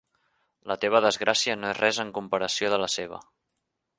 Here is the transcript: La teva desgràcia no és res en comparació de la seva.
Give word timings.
La 0.71 0.77
teva 0.85 1.01
desgràcia 1.05 1.57
no 1.59 1.69
és 1.73 1.77
res 1.83 2.01
en 2.05 2.13
comparació 2.17 2.73
de 2.75 2.83
la 2.85 2.91
seva. 2.97 3.23